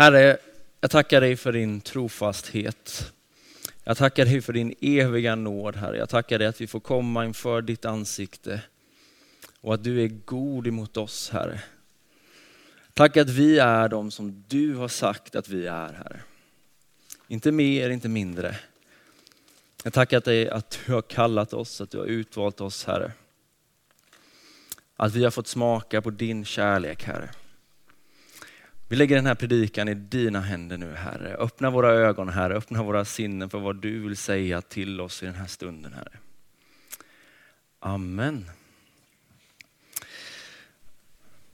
Herre, 0.00 0.38
jag 0.80 0.90
tackar 0.90 1.20
dig 1.20 1.36
för 1.36 1.52
din 1.52 1.80
trofasthet. 1.80 3.12
Jag 3.84 3.96
tackar 3.96 4.24
dig 4.24 4.40
för 4.40 4.52
din 4.52 4.74
eviga 4.80 5.34
nåd, 5.34 5.76
Herre. 5.76 5.96
Jag 5.96 6.08
tackar 6.08 6.38
dig 6.38 6.46
att 6.46 6.60
vi 6.60 6.66
får 6.66 6.80
komma 6.80 7.24
inför 7.24 7.62
ditt 7.62 7.84
ansikte 7.84 8.62
och 9.60 9.74
att 9.74 9.84
du 9.84 10.02
är 10.02 10.08
god 10.08 10.66
emot 10.66 10.96
oss, 10.96 11.30
Herre. 11.30 11.60
Tack 12.94 13.16
att 13.16 13.28
vi 13.28 13.58
är 13.58 13.88
de 13.88 14.10
som 14.10 14.44
du 14.48 14.74
har 14.74 14.88
sagt 14.88 15.36
att 15.36 15.48
vi 15.48 15.66
är, 15.66 15.92
Herre. 15.92 16.20
Inte 17.28 17.52
mer, 17.52 17.90
inte 17.90 18.08
mindre. 18.08 18.56
Jag 19.84 19.92
tackar 19.92 20.20
dig 20.20 20.50
att 20.50 20.78
du 20.86 20.92
har 20.92 21.02
kallat 21.02 21.52
oss, 21.52 21.80
att 21.80 21.90
du 21.90 21.98
har 21.98 22.06
utvalt 22.06 22.60
oss, 22.60 22.84
Herre. 22.84 23.12
Att 24.96 25.14
vi 25.14 25.24
har 25.24 25.30
fått 25.30 25.48
smaka 25.48 26.02
på 26.02 26.10
din 26.10 26.44
kärlek, 26.44 27.04
Herre. 27.04 27.30
Vi 28.90 28.96
lägger 28.96 29.16
den 29.16 29.26
här 29.26 29.34
predikan 29.34 29.88
i 29.88 29.94
dina 29.94 30.40
händer 30.40 30.78
nu 30.78 30.94
Herre. 30.94 31.34
Öppna 31.34 31.70
våra 31.70 31.92
ögon 31.92 32.28
Herre, 32.28 32.54
öppna 32.54 32.82
våra 32.82 33.04
sinnen 33.04 33.50
för 33.50 33.58
vad 33.58 33.76
du 33.76 34.00
vill 34.00 34.16
säga 34.16 34.62
till 34.62 35.00
oss 35.00 35.22
i 35.22 35.26
den 35.26 35.34
här 35.34 35.46
stunden 35.46 35.92
Herre. 35.92 36.18
Amen. 37.80 38.50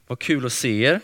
Vad 0.06 0.18
kul 0.18 0.46
att 0.46 0.52
se 0.52 0.82
er. 0.82 1.00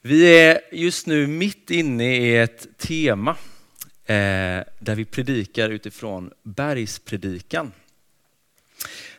Vi 0.00 0.38
är 0.38 0.60
just 0.72 1.06
nu 1.06 1.26
mitt 1.26 1.70
inne 1.70 2.16
i 2.16 2.36
ett 2.36 2.78
tema 2.78 3.30
eh, 4.04 4.62
där 4.78 4.94
vi 4.94 5.04
predikar 5.04 5.70
utifrån 5.70 6.30
bergspredikan. 6.42 7.72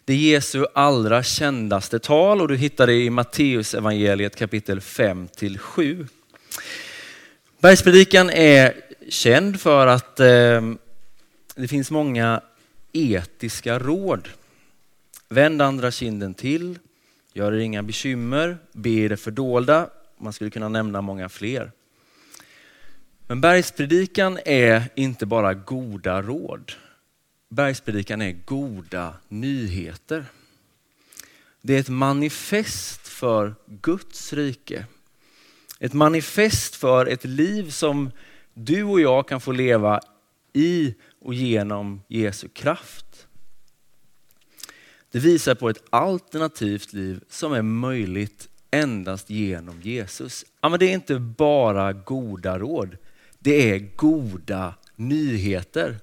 Det 0.08 0.14
är 0.14 0.18
Jesu 0.18 0.66
allra 0.74 1.24
kändaste 1.24 2.00
tal 2.00 2.42
och 2.42 2.48
du 2.48 2.56
hittar 2.56 2.88
det 2.88 2.94
i 2.94 3.10
Matteus 3.10 3.74
evangeliet 3.74 4.36
kapitel 4.36 4.82
5 4.82 5.28
till 5.28 5.60
7. 5.60 6.08
Bergspredikan 7.60 8.30
är 8.30 8.74
känd 9.10 9.62
för 9.62 9.88
att 9.88 10.20
eh, 10.20 10.62
det 11.56 11.68
finns 11.68 11.92
många 11.92 12.42
etiska 12.94 13.80
råd. 13.80 14.30
Vänd 15.30 15.62
andra 15.62 15.92
kinden 15.92 16.34
till, 16.34 16.80
gör 17.34 17.54
er 17.54 17.60
inga 17.60 17.84
bekymmer, 17.84 18.58
be 18.72 19.08
det 19.08 19.18
fördolda. 19.18 19.90
Man 20.18 20.34
skulle 20.34 20.50
kunna 20.50 20.70
nämna 20.70 21.02
många 21.02 21.30
fler. 21.30 21.72
Men 23.28 23.42
bergspredikan 23.42 24.40
är 24.46 24.84
inte 24.96 25.26
bara 25.26 25.54
goda 25.54 26.22
råd. 26.22 26.72
Bergspredikan 27.56 28.22
är 28.22 28.32
goda 28.46 29.14
nyheter. 29.28 30.26
Det 31.62 31.76
är 31.76 31.80
ett 31.80 31.90
manifest 31.90 33.08
för 33.08 33.56
Guds 33.68 34.34
rike. 34.34 34.86
Ett 35.80 35.94
manifest 35.94 36.76
för 36.76 37.06
ett 37.06 37.26
liv 37.26 37.70
som 37.70 38.12
du 38.54 38.84
och 38.84 39.02
jag 39.02 39.28
kan 39.28 39.42
få 39.42 39.52
leva 39.52 40.00
i 40.54 40.96
och 41.22 41.34
genom 41.34 42.02
Jesu 42.08 42.48
kraft. 42.48 43.28
Det 45.12 45.20
visar 45.20 45.56
på 45.56 45.70
ett 45.70 45.84
alternativt 45.90 46.94
liv 46.94 47.24
som 47.30 47.54
är 47.54 47.62
möjligt 47.62 48.50
endast 48.72 49.30
genom 49.30 49.82
Jesus. 49.82 50.46
Ja, 50.62 50.70
men 50.70 50.80
det 50.80 50.86
är 50.86 50.94
inte 50.94 51.20
bara 51.20 51.94
goda 51.94 52.60
råd, 52.60 52.98
det 53.40 53.72
är 53.72 53.80
goda 53.96 54.74
nyheter. 54.96 56.00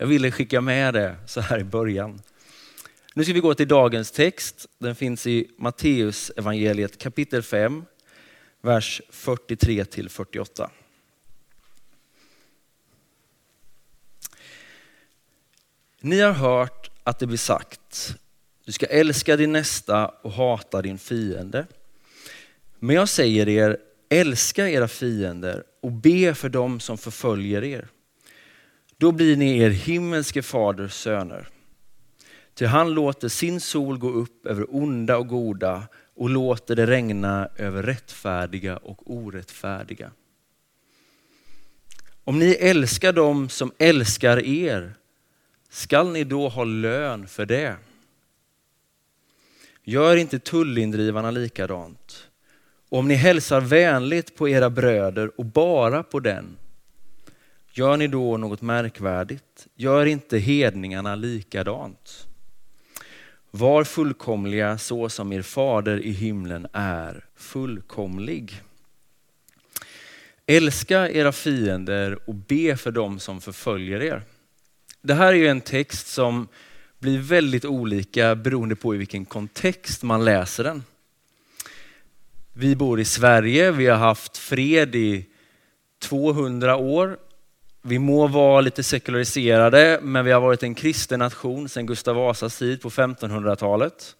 Jag 0.00 0.06
ville 0.06 0.30
skicka 0.30 0.60
med 0.60 0.94
det 0.94 1.16
så 1.26 1.40
här 1.40 1.58
i 1.58 1.64
början. 1.64 2.22
Nu 3.14 3.24
ska 3.24 3.32
vi 3.32 3.40
gå 3.40 3.54
till 3.54 3.68
dagens 3.68 4.10
text. 4.10 4.66
Den 4.78 4.94
finns 4.94 5.26
i 5.26 5.50
Matteus 5.58 6.30
evangeliet 6.36 6.98
kapitel 6.98 7.42
5, 7.42 7.84
vers 8.60 9.02
43 9.10 9.84
till 9.84 10.08
48. 10.08 10.70
Ni 16.00 16.20
har 16.20 16.32
hört 16.32 16.90
att 17.04 17.18
det 17.18 17.26
blir 17.26 17.38
sagt, 17.38 18.16
du 18.64 18.72
ska 18.72 18.86
älska 18.86 19.36
din 19.36 19.52
nästa 19.52 20.08
och 20.08 20.32
hata 20.32 20.82
din 20.82 20.98
fiende. 20.98 21.66
Men 22.78 22.96
jag 22.96 23.08
säger 23.08 23.48
er, 23.48 23.78
älska 24.08 24.68
era 24.68 24.88
fiender 24.88 25.64
och 25.80 25.92
be 25.92 26.34
för 26.34 26.48
dem 26.48 26.80
som 26.80 26.98
förföljer 26.98 27.64
er. 27.64 27.88
Då 29.00 29.12
blir 29.12 29.36
ni 29.36 29.58
er 29.58 29.70
himmelske 29.70 30.42
faders 30.42 30.92
söner. 30.92 31.48
Till 32.54 32.66
han 32.66 32.90
låter 32.94 33.28
sin 33.28 33.60
sol 33.60 33.98
gå 33.98 34.08
upp 34.10 34.46
över 34.46 34.66
onda 34.76 35.16
och 35.16 35.28
goda 35.28 35.88
och 36.16 36.30
låter 36.30 36.76
det 36.76 36.86
regna 36.86 37.48
över 37.56 37.82
rättfärdiga 37.82 38.76
och 38.76 39.10
orättfärdiga. 39.10 40.10
Om 42.24 42.38
ni 42.38 42.50
älskar 42.50 43.12
dem 43.12 43.48
som 43.48 43.72
älskar 43.78 44.38
er, 44.46 44.94
skall 45.68 46.12
ni 46.12 46.24
då 46.24 46.48
ha 46.48 46.64
lön 46.64 47.26
för 47.26 47.46
det? 47.46 47.76
Gör 49.84 50.16
inte 50.16 50.38
tullindrivarna 50.38 51.30
likadant. 51.30 52.28
Och 52.88 52.98
om 52.98 53.08
ni 53.08 53.14
hälsar 53.14 53.60
vänligt 53.60 54.36
på 54.36 54.48
era 54.48 54.70
bröder 54.70 55.40
och 55.40 55.44
bara 55.44 56.02
på 56.02 56.20
den, 56.20 56.56
Gör 57.72 57.96
ni 57.96 58.06
då 58.06 58.36
något 58.36 58.62
märkvärdigt? 58.62 59.66
Gör 59.74 60.06
inte 60.06 60.38
hedningarna 60.38 61.14
likadant. 61.14 62.26
Var 63.50 63.84
fullkomliga 63.84 64.78
så 64.78 65.08
som 65.08 65.32
er 65.32 65.42
fader 65.42 66.00
i 66.00 66.10
himlen 66.10 66.66
är 66.72 67.24
fullkomlig. 67.36 68.62
Älska 70.46 71.10
era 71.10 71.32
fiender 71.32 72.18
och 72.26 72.34
be 72.34 72.76
för 72.76 72.90
dem 72.90 73.18
som 73.18 73.40
förföljer 73.40 74.02
er. 74.02 74.22
Det 75.02 75.14
här 75.14 75.26
är 75.26 75.36
ju 75.36 75.48
en 75.48 75.60
text 75.60 76.06
som 76.06 76.48
blir 76.98 77.18
väldigt 77.18 77.64
olika 77.64 78.34
beroende 78.34 78.76
på 78.76 78.94
i 78.94 78.98
vilken 78.98 79.24
kontext 79.24 80.02
man 80.02 80.24
läser 80.24 80.64
den. 80.64 80.84
Vi 82.52 82.76
bor 82.76 83.00
i 83.00 83.04
Sverige, 83.04 83.70
vi 83.70 83.86
har 83.86 83.96
haft 83.96 84.36
fred 84.36 84.94
i 84.94 85.26
200 85.98 86.76
år 86.76 87.18
vi 87.82 87.98
må 87.98 88.26
vara 88.26 88.60
lite 88.60 88.82
sekulariserade, 88.82 90.00
men 90.02 90.24
vi 90.24 90.32
har 90.32 90.40
varit 90.40 90.62
en 90.62 90.74
kristen 90.74 91.18
nation 91.18 91.68
sedan 91.68 91.86
Gustav 91.86 92.16
Vasas 92.16 92.58
tid 92.58 92.82
på 92.82 92.90
1500-talet. 92.90 94.16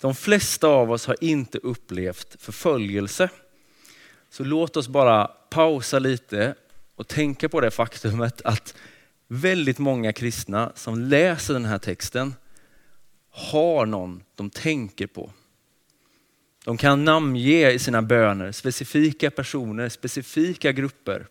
De 0.00 0.14
flesta 0.14 0.66
av 0.66 0.90
oss 0.90 1.06
har 1.06 1.16
inte 1.20 1.58
upplevt 1.58 2.42
förföljelse. 2.42 3.28
Så 4.30 4.44
låt 4.44 4.76
oss 4.76 4.88
bara 4.88 5.26
pausa 5.26 5.98
lite 5.98 6.54
och 6.94 7.08
tänka 7.08 7.48
på 7.48 7.60
det 7.60 7.70
faktumet 7.70 8.42
att 8.44 8.74
väldigt 9.28 9.78
många 9.78 10.12
kristna 10.12 10.72
som 10.74 11.00
läser 11.00 11.54
den 11.54 11.64
här 11.64 11.78
texten 11.78 12.34
har 13.30 13.86
någon 13.86 14.22
de 14.34 14.50
tänker 14.50 15.06
på. 15.06 15.32
De 16.64 16.76
kan 16.76 17.04
namnge 17.04 17.70
i 17.70 17.78
sina 17.78 18.02
böner 18.02 18.52
specifika 18.52 19.30
personer, 19.30 19.88
specifika 19.88 20.72
grupper. 20.72 21.26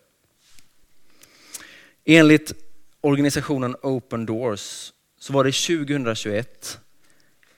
Enligt 2.06 2.53
organisationen 3.02 3.75
Open 3.81 4.25
Doors 4.25 4.94
så 5.19 5.34
var 5.34 5.44
det 5.44 5.52
2021 5.52 6.80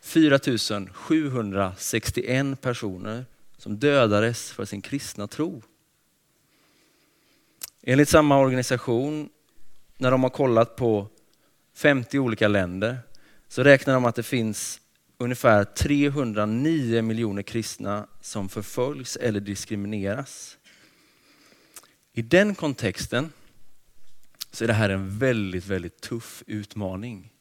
4 0.02 0.40
761 0.94 2.62
personer 2.62 3.26
som 3.58 3.78
dödades 3.78 4.52
för 4.52 4.66
sin 4.66 4.82
kristna 4.82 5.28
tro. 5.28 5.62
Enligt 7.82 8.10
samma 8.10 8.40
organisation, 8.40 9.30
när 9.98 10.12
de 10.12 10.24
har 10.24 10.30
kollat 10.30 10.76
på 10.76 11.08
50 11.76 12.20
olika 12.20 12.48
länder, 12.48 13.00
så 13.48 13.64
räknar 13.64 13.94
de 13.94 14.06
att 14.06 14.16
det 14.16 14.24
finns 14.24 14.82
ungefär 15.18 15.64
309 15.64 17.02
miljoner 17.02 17.42
kristna 17.42 18.08
som 18.22 18.50
förföljs 18.50 19.16
eller 19.16 19.40
diskrimineras. 19.40 20.58
I 22.14 22.22
den 22.22 22.56
kontexten 22.56 23.32
så 24.56 24.64
är 24.64 24.68
det 24.68 24.74
här 24.74 24.90
en 24.90 25.20
väldigt, 25.20 25.66
väldigt 25.66 26.02
tuff 26.02 26.44
utmaning. 26.48 27.32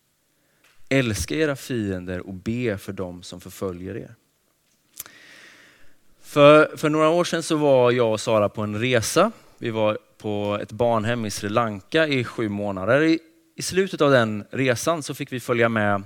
Älska 0.88 1.34
era 1.34 1.56
fiender 1.56 2.26
och 2.26 2.34
be 2.34 2.78
för 2.78 2.92
dem 2.92 3.22
som 3.22 3.40
förföljer 3.40 3.96
er. 3.96 4.14
För, 6.22 6.76
för 6.76 6.88
några 6.88 7.08
år 7.08 7.24
sedan 7.24 7.42
så 7.42 7.56
var 7.56 7.90
jag 7.92 8.12
och 8.12 8.20
Sara 8.20 8.48
på 8.48 8.62
en 8.62 8.80
resa. 8.80 9.32
Vi 9.58 9.70
var 9.70 9.98
på 10.18 10.58
ett 10.62 10.72
barnhem 10.72 11.26
i 11.26 11.30
Sri 11.30 11.48
Lanka 11.48 12.06
i 12.06 12.24
sju 12.24 12.48
månader. 12.48 13.02
I, 13.02 13.18
I 13.56 13.62
slutet 13.62 14.00
av 14.00 14.10
den 14.10 14.44
resan 14.50 15.02
så 15.02 15.14
fick 15.14 15.32
vi 15.32 15.40
följa 15.40 15.68
med 15.68 16.02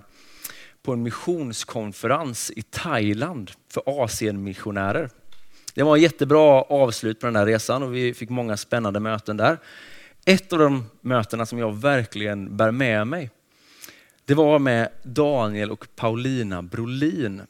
på 0.83 0.93
en 0.93 1.03
missionskonferens 1.03 2.51
i 2.57 2.63
Thailand 2.63 3.51
för 3.69 3.83
Asienmissionärer. 4.05 5.11
Det 5.75 5.83
var 5.83 5.97
ett 5.97 6.03
jättebra 6.03 6.63
avslut 6.63 7.21
på 7.21 7.27
den 7.27 7.37
här 7.37 7.47
resan 7.47 7.83
och 7.83 7.95
vi 7.95 8.15
fick 8.15 8.31
många 8.31 8.57
spännande 8.57 9.01
möten 9.01 9.37
där. 9.37 9.59
Ett 10.29 10.53
av 10.53 10.59
de 10.59 10.85
mötena 11.01 11.47
som 11.47 11.59
jag 11.59 11.77
verkligen 11.77 12.57
bär 12.57 12.71
med 12.71 13.07
mig, 13.07 13.31
det 14.25 14.35
var 14.35 14.59
med 14.59 14.89
Daniel 15.03 15.71
och 15.71 15.89
Paulina 15.97 16.63
Brolin. 16.63 17.43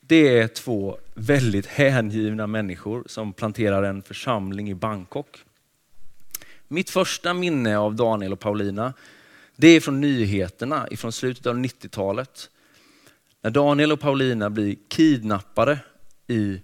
det 0.00 0.38
är 0.38 0.48
två 0.48 0.98
väldigt 1.14 1.66
hängivna 1.66 2.46
människor 2.46 3.04
som 3.06 3.32
planterar 3.32 3.82
en 3.82 4.02
församling 4.02 4.70
i 4.70 4.74
Bangkok. 4.74 5.44
Mitt 6.68 6.90
första 6.90 7.34
minne 7.34 7.78
av 7.78 7.94
Daniel 7.94 8.32
och 8.32 8.40
Paulina, 8.40 8.92
det 9.56 9.68
är 9.68 9.80
från 9.80 10.00
nyheterna 10.00 10.88
från 10.96 11.12
slutet 11.12 11.46
av 11.46 11.56
90-talet. 11.56 12.50
När 13.40 13.50
Daniel 13.50 13.92
och 13.92 14.00
Paulina 14.00 14.50
blir 14.50 14.76
kidnappade 14.88 15.78
i 16.26 16.60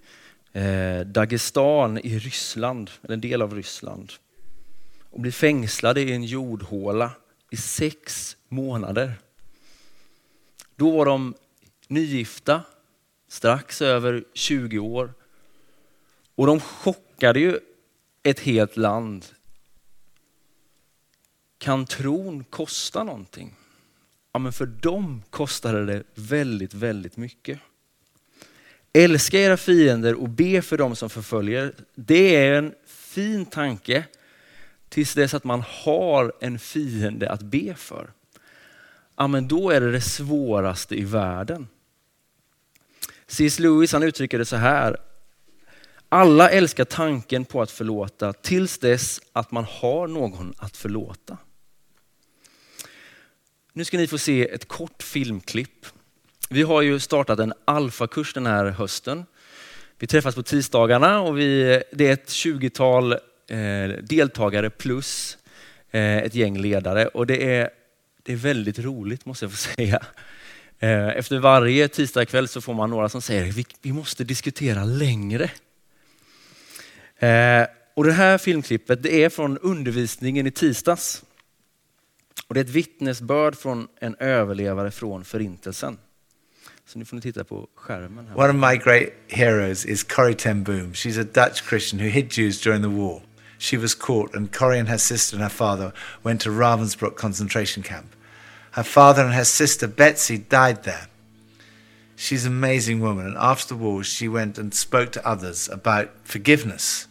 eh, 0.53 1.01
Dagestan 1.07 1.99
i 1.99 2.19
Ryssland, 2.19 2.91
eller 3.03 3.15
en 3.15 3.21
del 3.21 3.43
av 3.43 3.55
Ryssland. 3.55 4.13
Och 5.11 5.21
blir 5.21 5.33
fängslade 5.33 6.01
i 6.01 6.13
en 6.13 6.25
jordhåla 6.25 7.13
i 7.51 7.57
sex 7.57 8.37
månader. 8.49 9.13
Då 10.77 10.91
var 10.91 11.07
de 11.07 11.35
nygifta, 11.89 12.63
strax 13.29 13.83
över 13.83 14.25
20 14.35 14.79
år. 14.79 15.15
Och 16.35 16.47
de 16.47 16.61
chockade 16.61 17.41
ju 17.41 17.59
ett 18.23 18.41
helt 18.41 18.77
land. 18.77 19.27
Kan 21.59 21.87
tron 21.87 22.45
kosta 22.45 23.05
någonting? 23.05 23.55
Ja, 24.33 24.39
men 24.39 24.53
för 24.53 24.67
dem 24.67 25.23
kostade 25.31 25.87
det 25.87 26.03
väldigt, 26.15 26.75
väldigt 26.75 27.17
mycket. 27.17 27.61
Älska 28.93 29.39
era 29.39 29.57
fiender 29.57 30.15
och 30.15 30.29
be 30.29 30.63
för 30.63 30.79
dem 30.79 30.97
som 30.97 31.11
förföljer. 31.11 31.75
Det 31.95 32.37
är 32.37 32.53
en 32.53 32.75
fin 32.87 33.47
tanke 33.47 34.05
tills 34.89 35.15
dess 35.15 35.35
att 35.35 35.45
man 35.45 35.63
har 35.67 36.33
en 36.41 36.59
fiende 36.59 37.31
att 37.31 37.43
be 37.43 37.75
för. 37.75 38.11
Ja, 39.17 39.27
men 39.27 39.49
då 39.49 39.71
är 39.71 39.81
det 39.81 39.93
det 39.93 40.01
svåraste 40.01 40.95
i 40.95 41.05
världen. 41.05 41.69
C.S. 43.27 43.59
Lewis 43.59 43.93
han 43.93 44.03
uttrycker 44.03 44.39
det 44.39 44.45
så 44.45 44.57
här. 44.57 44.97
Alla 46.09 46.51
älskar 46.51 46.85
tanken 46.85 47.45
på 47.45 47.63
att 47.63 47.71
förlåta 47.71 48.33
tills 48.33 48.79
dess 48.79 49.21
att 49.33 49.51
man 49.51 49.65
har 49.65 50.07
någon 50.07 50.55
att 50.59 50.77
förlåta. 50.77 51.39
Nu 53.73 53.85
ska 53.85 53.97
ni 53.97 54.07
få 54.07 54.19
se 54.19 54.49
ett 54.49 54.69
kort 54.69 55.03
filmklipp. 55.03 55.87
Vi 56.51 56.63
har 56.63 56.83
ju 56.83 57.01
startat 57.01 57.39
en 57.39 57.53
alfakurs 57.65 58.35
den 58.35 58.47
här 58.47 58.65
hösten. 58.67 59.25
Vi 59.99 60.07
träffas 60.07 60.35
på 60.35 60.43
tisdagarna 60.43 61.21
och 61.21 61.39
vi, 61.39 61.83
det 61.93 62.07
är 62.07 62.13
ett 62.13 62.29
20-tal 62.29 63.17
Eh, 63.49 63.89
deltagare 64.03 64.71
plus 64.71 65.39
eh, 65.91 66.17
ett 66.17 66.35
gäng 66.35 66.59
ledare 66.59 67.07
och 67.07 67.27
det 67.27 67.57
är, 67.57 67.71
det 68.23 68.33
är 68.33 68.37
väldigt 68.37 68.79
roligt 68.79 69.27
måste 69.27 69.45
jag 69.45 69.53
få 69.53 69.57
säga. 69.77 70.03
Eh, 70.79 71.09
efter 71.09 71.39
varje 71.39 71.89
tisdagkväll 71.89 72.49
så 72.49 72.61
får 72.61 72.75
man 72.75 72.91
några 72.91 73.09
som 73.09 73.23
säger 73.23 73.45
vi, 73.45 73.67
vi 73.83 73.93
måste 73.93 74.25
diskutera 74.25 74.85
längre. 74.85 75.51
Och 77.95 78.05
det 78.05 78.13
här 78.13 78.39
filmklippet 78.39 79.03
det 79.03 79.25
är 79.25 79.29
från 79.29 79.59
undervisningen 79.59 80.47
i 80.47 80.51
tisdags. 80.51 81.23
Och 82.47 82.55
det 82.55 82.61
är 82.61 82.65
ett 82.65 82.71
vittnesbörd 82.71 83.57
från 83.57 83.89
en 84.01 84.17
överlevare 84.19 84.91
från 84.91 85.25
förintelsen. 85.25 85.99
Så 86.87 86.99
nu 86.99 87.05
får 87.05 87.17
ni 87.17 87.23
titta 87.23 87.45
på 87.45 87.69
skärmen. 87.75 88.27
Här. 88.27 88.39
One 88.39 88.49
of 88.49 88.71
my 88.71 88.77
great 88.77 89.09
heroes 89.29 89.87
is 89.87 90.05
Corrie 90.05 90.35
ten 90.35 90.65
Boom. 90.65 90.93
She's 90.93 91.21
a 91.21 91.27
Dutch 91.35 91.69
Christian 91.69 92.01
who 92.01 92.09
hid 92.09 92.39
Jews 92.39 92.61
during 92.61 92.83
the 92.83 92.89
war. 92.89 93.23
She 93.59 93.77
was 93.77 93.95
caught 93.95 94.35
and 94.35 94.53
Corrie 94.53 94.79
and 94.79 94.89
her 94.89 94.99
sister 94.99 95.37
and 95.37 95.43
her 95.43 95.51
father 95.51 95.93
went 96.23 96.41
to 96.43 96.49
Ravensbrück 96.49 97.17
concentration 97.17 97.83
camp. 97.83 98.15
Her 98.73 98.85
father 98.85 99.23
and 99.25 99.35
her 99.35 99.45
sister 99.45 99.87
Betsy 99.87 100.39
died 100.39 100.85
there. 100.85 101.09
She's 102.17 102.47
an 102.47 102.53
amazing 102.53 103.01
woman 103.01 103.27
and 103.27 103.37
after 103.37 103.69
the 103.69 103.77
war 103.77 104.03
she 104.05 104.29
went 104.29 104.59
and 104.59 104.73
spoke 104.73 105.13
to 105.13 105.29
others 105.29 105.69
about 105.69 106.11
forgiveness. 106.25 107.09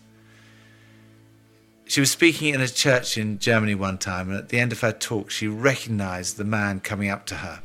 She 1.86 2.00
was 2.00 2.12
speaking 2.12 2.54
in 2.54 2.62
a 2.62 2.68
church 2.68 3.18
in 3.18 3.40
Germany 3.40 3.74
one 3.74 3.98
time, 3.98 4.30
and 4.30 4.38
at 4.38 4.50
the 4.50 4.60
end 4.60 4.74
of 4.74 4.82
her 4.82 4.92
talk, 4.92 5.32
she 5.32 5.48
recognized 5.48 6.36
the 6.36 6.44
man 6.44 6.82
coming 6.82 7.10
up 7.10 7.26
to 7.28 7.36
her 7.36 7.62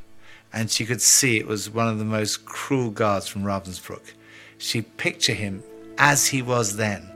and 0.52 0.70
she 0.70 0.84
could 0.84 1.00
see 1.00 1.38
it 1.38 1.46
was 1.46 1.70
one 1.70 1.88
of 1.88 1.98
the 1.98 2.04
most 2.04 2.44
cruel 2.44 2.90
guards 2.90 3.26
from 3.26 3.42
Ravensbrück. 3.42 4.12
She 4.58 4.82
pictured 4.82 5.36
him 5.36 5.62
as 5.98 6.28
he 6.28 6.42
was 6.42 6.76
then. 6.76 7.11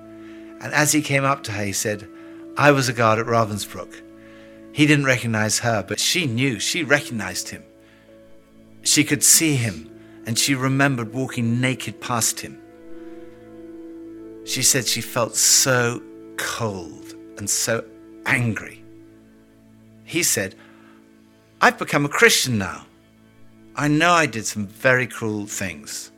And 0.61 0.73
as 0.73 0.93
he 0.93 1.03
came 1.03 1.25
up 1.25 1.43
to 1.45 1.53
her, 1.53 1.65
he 1.65 1.73
said, 1.73 2.09
I 2.57 2.71
was 2.71 2.89
a 2.89 2.93
guard 2.93 3.19
at 3.19 3.27
Ravensbrook. 3.27 4.03
He 4.73 4.87
didn't 4.87 5.05
recognize 5.05 5.59
her, 5.61 5.85
but 5.87 6.01
she 6.01 6.27
knew, 6.27 6.59
she 6.59 6.83
recognized 6.83 7.49
him. 7.49 7.63
She 8.83 9.05
could 9.05 9.23
see 9.23 9.57
him, 9.57 9.91
and 10.27 10.39
she 10.39 10.55
remembered 10.55 11.13
walking 11.13 11.61
naked 11.61 12.01
past 12.01 12.41
him. 12.41 12.61
She 14.45 14.63
said 14.63 14.87
she 14.87 15.01
felt 15.01 15.35
so 15.35 16.03
cold 16.37 17.15
and 17.37 17.49
so 17.49 17.85
angry. 18.27 18.85
He 20.05 20.23
said, 20.23 20.55
I've 21.61 21.79
become 21.79 22.05
a 22.05 22.11
Christian 22.11 22.59
now. 22.59 22.87
I 23.75 23.89
know 23.89 24.13
I 24.13 24.27
did 24.27 24.47
some 24.47 24.67
very 24.67 25.07
cruel 25.07 25.47
things, 25.47 26.13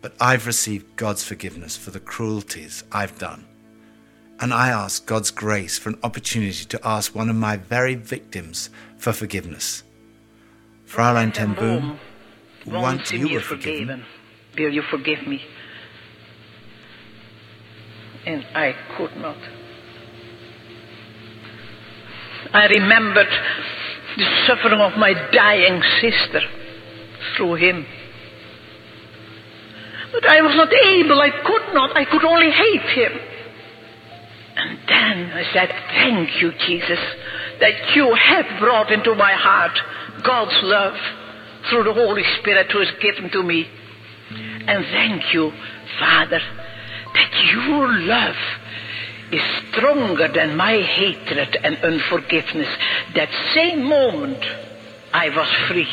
but 0.00 0.14
I've 0.20 0.46
received 0.46 0.96
God's 0.96 1.24
forgiveness 1.24 1.76
for 1.76 1.90
the 1.90 2.00
cruelties 2.00 2.84
I've 2.92 3.18
done. 3.18 3.44
And 4.40 4.54
I 4.54 4.68
ask 4.68 5.04
God's 5.04 5.30
grace 5.32 5.78
for 5.78 5.88
an 5.88 5.98
opportunity 6.02 6.64
to 6.66 6.80
ask 6.86 7.14
one 7.14 7.28
of 7.28 7.36
my 7.36 7.56
very 7.56 7.96
victims 7.96 8.70
for 8.96 9.12
forgiveness. 9.12 9.82
Fräulein 10.86 11.34
ten 11.34 11.54
Boom, 11.54 11.98
once 12.66 13.12
you 13.12 13.34
were 13.34 13.40
forgiven, 13.40 14.04
will 14.56 14.72
you 14.72 14.82
forgive 14.82 15.26
me? 15.26 15.42
And 18.26 18.44
I 18.54 18.74
could 18.96 19.16
not. 19.16 19.36
I 22.52 22.66
remembered 22.66 23.28
the 24.16 24.44
suffering 24.46 24.80
of 24.80 24.96
my 24.98 25.12
dying 25.32 25.82
sister 26.00 26.40
through 27.36 27.54
him. 27.54 27.86
But 30.12 30.26
I 30.26 30.40
was 30.42 30.54
not 30.56 30.72
able, 30.72 31.20
I 31.20 31.30
could 31.30 31.74
not, 31.74 31.96
I 31.96 32.04
could 32.04 32.24
only 32.24 32.50
hate 32.50 32.88
him. 32.94 33.12
And 34.98 35.32
I 35.32 35.44
said, 35.52 35.68
Thank 35.68 36.42
you, 36.42 36.52
Jesus, 36.66 36.98
that 37.60 37.94
you 37.94 38.12
have 38.14 38.58
brought 38.58 38.90
into 38.90 39.14
my 39.14 39.32
heart 39.32 39.78
God's 40.24 40.58
love 40.62 40.98
through 41.70 41.84
the 41.84 41.94
Holy 41.94 42.24
Spirit 42.40 42.72
who 42.72 42.80
is 42.80 42.90
given 43.00 43.30
to 43.30 43.42
me. 43.42 43.68
And 44.30 44.84
thank 44.86 45.32
you, 45.32 45.52
Father, 46.00 46.40
that 47.14 47.44
your 47.52 47.92
love 48.00 48.36
is 49.30 49.42
stronger 49.70 50.28
than 50.28 50.56
my 50.56 50.80
hatred 50.80 51.56
and 51.62 51.76
unforgiveness. 51.78 52.68
That 53.14 53.28
same 53.54 53.84
moment 53.84 54.44
I 55.12 55.28
was 55.28 55.48
free. 55.68 55.88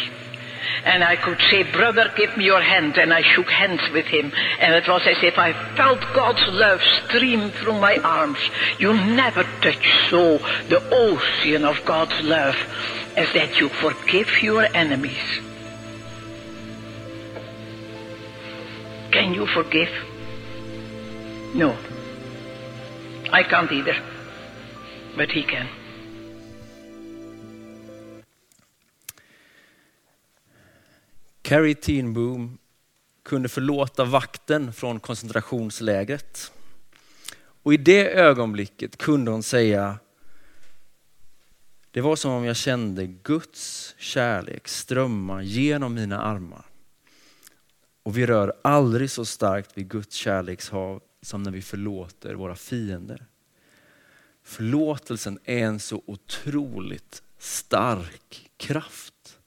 And 0.86 1.04
I 1.04 1.16
could 1.16 1.40
say, 1.50 1.64
Brother, 1.64 2.12
give 2.16 2.38
me 2.38 2.46
your 2.46 2.62
hand. 2.62 2.98
And 2.98 3.12
I 3.12 3.24
shook 3.24 3.50
hands 3.50 3.82
with 3.92 4.06
him. 4.06 4.32
And 4.60 4.76
it 4.76 4.88
was 4.88 5.02
as 5.08 5.18
if 5.24 5.38
I 5.40 5.52
felt 5.76 6.00
God's 6.14 6.48
love 6.50 6.80
stream 7.04 7.50
through 7.50 7.80
my 7.80 7.98
arms. 7.98 8.38
You 8.78 8.94
never 8.94 9.44
touch 9.62 10.10
so 10.10 10.38
the 10.70 10.88
ocean 10.92 11.66
of 11.66 11.84
God's 11.86 12.22
love 12.22 12.56
as 13.18 13.34
that 13.34 13.60
you 13.60 13.70
forgive 13.70 14.44
your 14.44 14.64
enemies. 14.76 15.42
Can 19.12 19.34
you 19.34 19.48
forgive? 19.48 19.90
No. 21.56 21.76
I 23.32 23.42
can't 23.42 23.72
either. 23.72 23.96
But 25.16 25.32
he 25.32 25.44
can. 25.44 25.68
Carrie 31.46 31.76
Teenboom 31.76 32.58
kunde 33.24 33.50
förlåta 33.50 34.06
vakten 34.06 34.74
från 34.74 35.00
koncentrationslägret. 35.00 36.52
Och 37.64 37.74
i 37.74 37.78
det 37.78 38.14
ögonblicket 38.14 38.98
kunde 38.98 39.32
hon 39.32 39.44
säga, 39.44 40.00
det 41.92 42.02
var 42.02 42.16
som 42.16 42.32
om 42.32 42.46
jag 42.46 42.56
kände 42.56 43.06
Guds 43.06 43.96
kärlek 43.98 44.68
strömma 44.68 45.44
genom 45.44 45.94
mina 45.94 46.22
armar. 46.22 46.66
Och 48.04 48.18
vi 48.18 48.26
rör 48.26 48.54
aldrig 48.62 49.12
så 49.12 49.26
starkt 49.26 49.78
vid 49.78 49.88
Guds 49.88 50.16
kärlekshav 50.16 51.02
som 51.22 51.44
när 51.44 51.52
vi 51.52 51.62
förlåter 51.62 52.34
våra 52.34 52.56
fiender. 52.56 53.26
Förlåtelsen 54.44 55.40
är 55.44 55.66
en 55.66 55.80
så 55.80 56.04
otroligt 56.06 57.24
stark 57.38 58.50
kraft. 58.58 59.40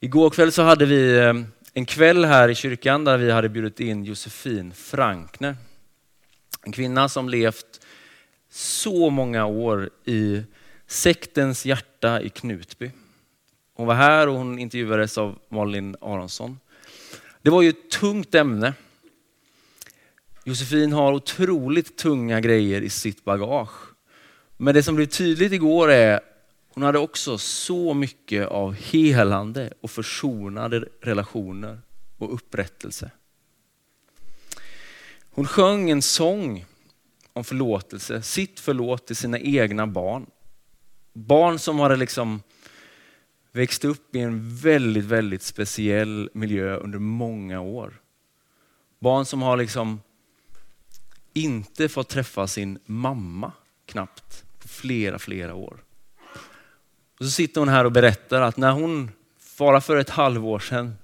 Igår 0.00 0.30
kväll 0.30 0.52
så 0.52 0.62
hade 0.62 0.86
vi 0.86 1.18
eh, 1.18 1.34
en 1.74 1.86
kväll 1.86 2.24
här 2.24 2.48
i 2.48 2.54
kyrkan 2.54 3.04
där 3.04 3.18
vi 3.18 3.30
hade 3.30 3.48
bjudit 3.48 3.80
in 3.80 4.04
Josefin 4.04 4.72
Frankner. 4.72 5.56
En 6.62 6.72
kvinna 6.72 7.08
som 7.08 7.28
levt 7.28 7.86
så 8.50 9.10
många 9.10 9.46
år 9.46 9.90
i 10.04 10.42
sektens 10.86 11.66
hjärta 11.66 12.20
i 12.20 12.28
Knutby. 12.28 12.90
Hon 13.74 13.86
var 13.86 13.94
här 13.94 14.28
och 14.28 14.34
hon 14.34 14.58
intervjuades 14.58 15.18
av 15.18 15.38
Malin 15.48 15.96
Aronsson. 16.00 16.58
Det 17.42 17.50
var 17.50 17.62
ju 17.62 17.68
ett 17.68 17.90
tungt 17.90 18.34
ämne. 18.34 18.74
Josefin 20.44 20.92
har 20.92 21.12
otroligt 21.12 21.96
tunga 21.96 22.40
grejer 22.40 22.82
i 22.82 22.90
sitt 22.90 23.24
bagage. 23.24 23.94
Men 24.56 24.74
det 24.74 24.82
som 24.82 24.94
blev 24.94 25.06
tydligt 25.06 25.52
igår 25.52 25.90
är 25.90 26.20
hon 26.78 26.82
hade 26.82 26.98
också 26.98 27.38
så 27.38 27.94
mycket 27.94 28.46
av 28.48 28.72
helande 28.72 29.72
och 29.80 29.90
försonade 29.90 30.88
relationer 31.00 31.80
och 32.18 32.34
upprättelse. 32.34 33.10
Hon 35.30 35.46
sjöng 35.46 35.90
en 35.90 36.02
sång 36.02 36.64
om 37.32 37.44
förlåtelse, 37.44 38.22
sitt 38.22 38.60
förlåt 38.60 39.06
till 39.06 39.16
sina 39.16 39.38
egna 39.38 39.86
barn. 39.86 40.26
Barn 41.12 41.58
som 41.58 41.78
hade 41.78 41.96
liksom 41.96 42.42
växt 43.52 43.84
upp 43.84 44.16
i 44.16 44.20
en 44.20 44.56
väldigt, 44.56 45.04
väldigt 45.04 45.42
speciell 45.42 46.30
miljö 46.32 46.76
under 46.76 46.98
många 46.98 47.60
år. 47.60 48.00
Barn 48.98 49.24
som 49.24 49.42
har 49.42 49.56
liksom 49.56 50.00
inte 51.34 51.88
fått 51.88 52.08
träffa 52.08 52.46
sin 52.46 52.78
mamma 52.84 53.52
knappt 53.86 54.44
på 54.58 54.68
flera, 54.68 55.18
flera 55.18 55.54
år. 55.54 55.84
Och 57.18 57.24
så 57.24 57.30
sitter 57.30 57.60
hon 57.60 57.68
här 57.68 57.84
och 57.84 57.92
berättar 57.92 58.42
att 58.42 58.56
när 58.56 58.72
hon 58.72 59.10
bara 59.58 59.80
för 59.80 59.96
ett 59.96 60.10
halvår 60.10 60.58
sedan 60.58 60.96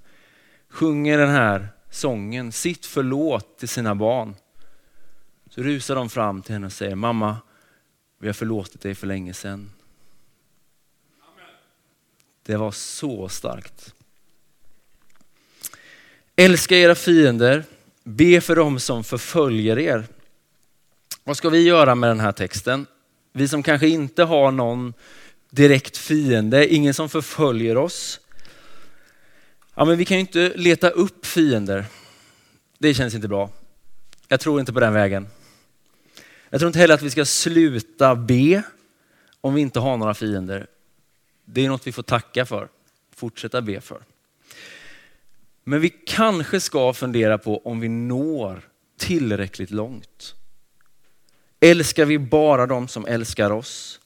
sjunger 0.68 1.18
den 1.18 1.30
här 1.30 1.68
sången, 1.90 2.52
sitt 2.52 2.86
förlåt 2.86 3.58
till 3.58 3.68
sina 3.68 3.94
barn, 3.94 4.34
så 5.50 5.62
rusar 5.62 5.94
de 5.94 6.10
fram 6.10 6.42
till 6.42 6.52
henne 6.52 6.66
och 6.66 6.72
säger, 6.72 6.94
mamma, 6.94 7.36
vi 8.18 8.26
har 8.26 8.34
förlåtit 8.34 8.80
dig 8.80 8.94
för 8.94 9.06
länge 9.06 9.34
sedan. 9.34 9.70
Det 12.42 12.56
var 12.56 12.70
så 12.70 13.28
starkt. 13.28 13.94
Älska 16.36 16.76
era 16.76 16.94
fiender, 16.94 17.64
be 18.02 18.40
för 18.40 18.56
dem 18.56 18.80
som 18.80 19.04
förföljer 19.04 19.78
er. 19.78 20.06
Vad 21.24 21.36
ska 21.36 21.48
vi 21.48 21.62
göra 21.62 21.94
med 21.94 22.10
den 22.10 22.20
här 22.20 22.32
texten? 22.32 22.86
Vi 23.32 23.48
som 23.48 23.62
kanske 23.62 23.88
inte 23.88 24.24
har 24.24 24.50
någon 24.50 24.94
direkt 25.54 25.96
fiende, 25.96 26.74
ingen 26.74 26.94
som 26.94 27.08
förföljer 27.08 27.76
oss. 27.76 28.20
Ja, 29.74 29.84
men 29.84 29.98
vi 29.98 30.04
kan 30.04 30.16
ju 30.16 30.20
inte 30.20 30.52
leta 30.56 30.90
upp 30.90 31.26
fiender. 31.26 31.84
Det 32.78 32.94
känns 32.94 33.14
inte 33.14 33.28
bra. 33.28 33.50
Jag 34.28 34.40
tror 34.40 34.60
inte 34.60 34.72
på 34.72 34.80
den 34.80 34.92
vägen. 34.92 35.26
Jag 36.50 36.60
tror 36.60 36.66
inte 36.66 36.78
heller 36.78 36.94
att 36.94 37.02
vi 37.02 37.10
ska 37.10 37.24
sluta 37.24 38.16
be 38.16 38.62
om 39.40 39.54
vi 39.54 39.60
inte 39.60 39.80
har 39.80 39.96
några 39.96 40.14
fiender. 40.14 40.66
Det 41.44 41.64
är 41.64 41.68
något 41.68 41.86
vi 41.86 41.92
får 41.92 42.02
tacka 42.02 42.46
för, 42.46 42.68
fortsätta 43.16 43.62
be 43.62 43.80
för. 43.80 44.02
Men 45.64 45.80
vi 45.80 45.90
kanske 45.90 46.60
ska 46.60 46.92
fundera 46.92 47.38
på 47.38 47.66
om 47.66 47.80
vi 47.80 47.88
når 47.88 48.68
tillräckligt 48.98 49.70
långt. 49.70 50.34
Älskar 51.60 52.04
vi 52.04 52.18
bara 52.18 52.66
de 52.66 52.88
som 52.88 53.06
älskar 53.06 53.50
oss? 53.50 54.00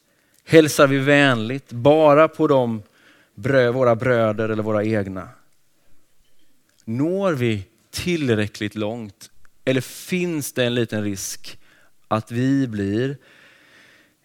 Hälsar 0.50 0.86
vi 0.86 0.98
vänligt 0.98 1.72
bara 1.72 2.28
på 2.28 2.46
de 2.46 2.82
brö, 3.34 3.70
våra 3.70 3.96
bröder 3.96 4.48
eller 4.48 4.62
våra 4.62 4.84
egna? 4.84 5.28
Når 6.84 7.32
vi 7.32 7.66
tillräckligt 7.90 8.74
långt? 8.74 9.30
Eller 9.64 9.80
finns 9.80 10.52
det 10.52 10.64
en 10.64 10.74
liten 10.74 11.04
risk 11.04 11.58
att 12.08 12.30
vi 12.30 12.66
blir 12.66 13.16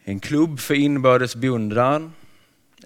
en 0.04 0.20
klubb 0.20 0.60
för 0.60 0.74
inbördes 0.74 1.36
beundran, 1.36 2.14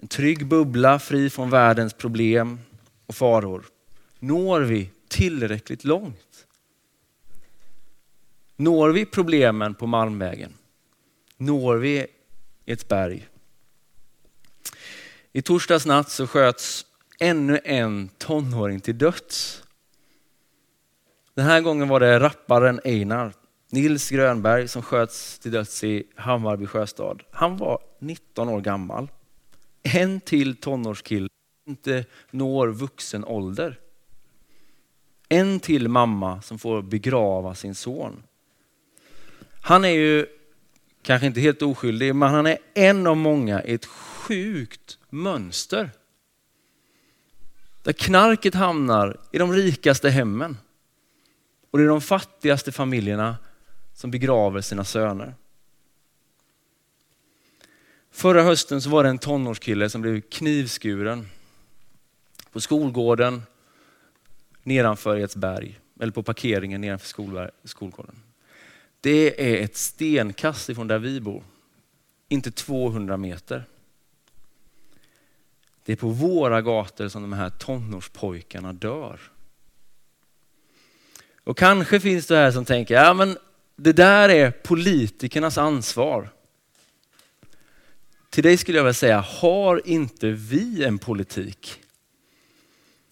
en 0.02 0.08
trygg 0.08 0.46
bubbla 0.46 0.98
fri 0.98 1.30
från 1.30 1.50
världens 1.50 1.92
problem 1.92 2.58
och 3.06 3.14
faror? 3.14 3.64
Når 4.18 4.60
vi 4.60 4.90
tillräckligt 5.08 5.84
långt? 5.84 6.46
Når 8.56 8.90
vi 8.90 9.04
problemen 9.04 9.74
på 9.74 9.86
Malmvägen? 9.86 10.52
Når 11.36 11.76
vi 11.76 12.06
ett 12.72 12.88
berg? 12.88 13.28
I 15.32 15.42
torsdags 15.42 15.86
natt 15.86 16.10
så 16.10 16.26
sköts 16.26 16.86
ännu 17.20 17.60
en 17.64 18.08
tonåring 18.08 18.80
till 18.80 18.98
döds. 18.98 19.62
Den 21.34 21.44
här 21.44 21.60
gången 21.60 21.88
var 21.88 22.00
det 22.00 22.20
rapparen 22.20 22.80
Einar, 22.84 23.32
Nils 23.70 24.10
Grönberg, 24.10 24.68
som 24.68 24.82
sköts 24.82 25.38
till 25.38 25.50
döds 25.50 25.84
i 25.84 26.04
Hammarby 26.16 26.66
sjöstad. 26.66 27.22
Han 27.30 27.56
var 27.56 27.78
19 28.00 28.48
år 28.48 28.60
gammal. 28.60 29.10
En 29.82 30.20
till 30.20 30.56
tonårskille 30.56 31.28
inte 31.68 32.04
når 32.30 32.68
vuxen 32.68 33.24
ålder. 33.24 33.80
En 35.28 35.60
till 35.60 35.88
mamma 35.88 36.42
som 36.42 36.58
får 36.58 36.82
begrava 36.82 37.54
sin 37.54 37.74
son. 37.74 38.22
Han 39.62 39.84
är 39.84 39.88
ju 39.88 40.26
kanske 41.02 41.26
inte 41.26 41.40
helt 41.40 41.62
oskyldig, 41.62 42.14
men 42.14 42.28
han 42.28 42.46
är 42.46 42.58
en 42.74 43.06
av 43.06 43.16
många 43.16 43.64
i 43.64 43.74
ett 43.74 43.86
sjukt 43.86 44.98
mönster. 45.10 45.90
Där 47.82 47.92
knarket 47.92 48.54
hamnar 48.54 49.16
i 49.32 49.38
de 49.38 49.52
rikaste 49.52 50.10
hemmen. 50.10 50.58
Och 51.70 51.78
det 51.78 51.84
är 51.84 51.88
de 51.88 52.00
fattigaste 52.00 52.72
familjerna 52.72 53.36
som 53.94 54.10
begraver 54.10 54.60
sina 54.60 54.84
söner. 54.84 55.34
Förra 58.10 58.42
hösten 58.42 58.82
så 58.82 58.90
var 58.90 59.02
det 59.02 59.08
en 59.08 59.18
tonårskille 59.18 59.90
som 59.90 60.00
blev 60.02 60.20
knivskuren 60.20 61.28
på 62.52 62.60
skolgården 62.60 63.42
nedanför 64.62 65.18
Edsberg, 65.18 65.80
eller 66.00 66.12
på 66.12 66.22
parkeringen 66.22 66.80
nedanför 66.80 67.08
skolgården. 67.64 68.22
Det 69.00 69.54
är 69.54 69.64
ett 69.64 69.76
stenkast 69.76 70.68
ifrån 70.68 70.88
där 70.88 70.98
vi 70.98 71.20
bor, 71.20 71.44
inte 72.28 72.50
200 72.50 73.16
meter. 73.16 73.64
Det 75.84 75.92
är 75.92 75.96
på 75.96 76.08
våra 76.08 76.62
gator 76.62 77.08
som 77.08 77.22
de 77.22 77.32
här 77.32 77.50
tonårspojkarna 77.50 78.72
dör. 78.72 79.20
Och 81.44 81.58
kanske 81.58 82.00
finns 82.00 82.26
det 82.26 82.36
här 82.36 82.50
som 82.50 82.64
tänker, 82.64 82.94
ja 82.94 83.14
men 83.14 83.38
det 83.76 83.92
där 83.92 84.28
är 84.28 84.50
politikernas 84.50 85.58
ansvar. 85.58 86.30
Till 88.30 88.42
dig 88.42 88.56
skulle 88.56 88.78
jag 88.78 88.84
vilja 88.84 88.94
säga, 88.94 89.20
har 89.20 89.88
inte 89.88 90.30
vi 90.30 90.84
en 90.84 90.98
politik? 90.98 91.80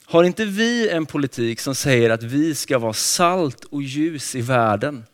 Har 0.05 0.25
inte 0.25 0.45
vi 0.45 0.89
en 0.89 1.07
politik 1.07 1.61
som 1.61 1.75
säger 1.75 2.11
att 2.11 2.23
vi 2.23 2.55
ska 2.55 2.79
vara 2.79 2.93
salt 2.93 3.65
och 3.65 3.83
ljus 3.83 4.35
i 4.35 4.41
världen? 4.41 5.05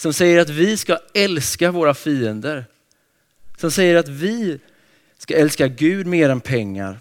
Som 0.00 0.12
säger 0.12 0.38
att 0.38 0.48
vi 0.48 0.76
ska 0.76 0.98
älska 1.14 1.70
våra 1.70 1.94
fiender. 1.94 2.64
Som 3.56 3.70
säger 3.70 3.96
att 3.96 4.08
vi 4.08 4.58
ska 5.18 5.36
älska 5.36 5.68
Gud 5.68 6.06
mer 6.06 6.28
än 6.28 6.40
pengar. 6.40 7.00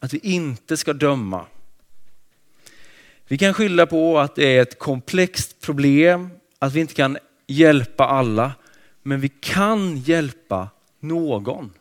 Att 0.00 0.14
vi 0.14 0.18
inte 0.18 0.76
ska 0.76 0.92
döma. 0.92 1.46
Vi 3.26 3.38
kan 3.38 3.54
skylla 3.54 3.86
på 3.86 4.18
att 4.18 4.34
det 4.34 4.56
är 4.56 4.62
ett 4.62 4.78
komplext 4.78 5.60
problem, 5.60 6.30
att 6.58 6.72
vi 6.72 6.80
inte 6.80 6.94
kan 6.94 7.18
hjälpa 7.46 8.04
alla, 8.04 8.52
men 9.02 9.20
vi 9.20 9.28
kan 9.28 9.96
hjälpa 9.96 10.68
någon. 11.00 11.72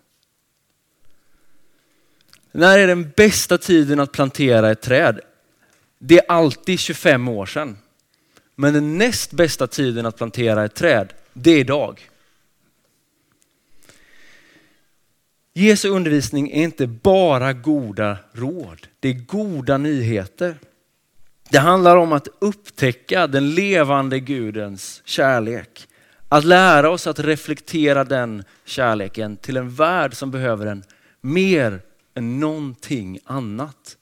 När 2.52 2.80
är 2.80 2.88
den 2.88 3.12
bästa 3.16 3.58
tiden 3.58 4.00
att 4.00 4.12
plantera 4.12 4.72
ett 4.72 4.82
träd? 4.82 5.20
Det 6.00 6.18
är 6.18 6.32
alltid 6.32 6.80
25 6.80 7.28
år 7.28 7.46
sedan. 7.46 7.78
Men 8.62 8.74
den 8.74 8.98
näst 8.98 9.32
bästa 9.32 9.68
tiden 9.68 10.06
att 10.06 10.18
plantera 10.18 10.66
ett 10.66 10.76
träd, 10.76 11.14
det 11.34 11.52
är 11.52 11.60
idag. 11.60 12.10
Jesu 15.54 15.90
undervisning 15.90 16.52
är 16.52 16.64
inte 16.64 16.88
bara 16.88 17.54
goda 17.54 18.18
råd, 18.34 18.88
det 19.00 19.10
är 19.10 19.14
goda 19.14 19.78
nyheter. 19.78 20.60
Det 21.50 21.58
handlar 21.58 21.98
om 21.98 22.14
att 22.14 22.28
upptäcka 22.40 23.28
den 23.28 23.56
levande 23.56 24.20
Gudens 24.20 25.02
kärlek. 25.06 25.88
Att 26.30 26.46
lära 26.46 26.90
oss 26.90 27.08
att 27.08 27.20
reflektera 27.20 28.04
den 28.04 28.44
kärleken 28.66 29.38
till 29.38 29.58
en 29.58 29.70
värld 29.70 30.14
som 30.14 30.32
behöver 30.32 30.66
den 30.66 30.84
mer 31.22 31.82
än 32.14 32.40
någonting 32.40 33.20
annat. 33.26 33.98